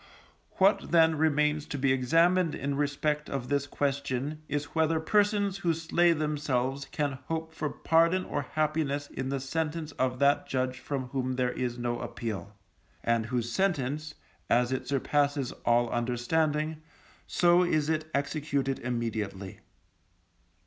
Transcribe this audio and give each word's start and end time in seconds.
What, 0.53 0.89
then, 0.89 1.13
remains 1.15 1.67
to 1.67 1.77
be 1.77 1.93
examined 1.93 2.55
in 2.55 2.73
respect 2.73 3.29
of 3.29 3.49
this 3.49 3.67
question 3.67 4.41
is 4.47 4.73
whether 4.73 4.99
persons 4.99 5.59
who 5.59 5.75
slay 5.75 6.11
themselves 6.11 6.85
can 6.85 7.19
hope 7.27 7.53
for 7.53 7.69
pardon 7.69 8.25
or 8.25 8.41
happiness 8.41 9.09
in 9.11 9.29
the 9.29 9.39
sentence 9.39 9.91
of 9.99 10.17
that 10.17 10.47
Judge 10.47 10.79
from 10.79 11.09
whom 11.09 11.33
there 11.33 11.51
is 11.51 11.77
no 11.77 11.99
appeal, 11.99 12.55
and 13.03 13.27
whose 13.27 13.51
sentence, 13.51 14.15
as 14.49 14.71
it 14.71 14.87
surpasses 14.87 15.51
all 15.65 15.87
understanding, 15.91 16.81
so 17.27 17.61
is 17.63 17.87
it 17.87 18.09
executed 18.15 18.79
immediately. 18.79 19.59